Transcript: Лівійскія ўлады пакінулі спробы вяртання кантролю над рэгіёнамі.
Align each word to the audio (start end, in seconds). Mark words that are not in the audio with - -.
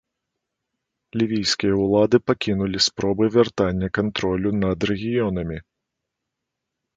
Лівійскія 1.21 1.73
ўлады 1.81 2.17
пакінулі 2.29 2.77
спробы 2.87 3.29
вяртання 3.37 3.87
кантролю 3.99 4.49
над 4.63 4.79
рэгіёнамі. 4.93 5.57